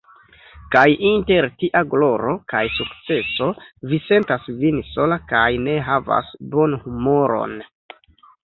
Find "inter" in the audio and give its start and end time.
1.09-1.47